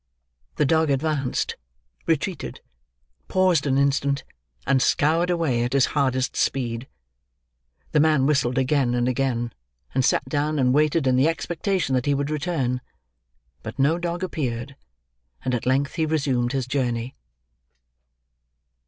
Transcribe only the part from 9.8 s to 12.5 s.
and sat down and waited in the expectation that he would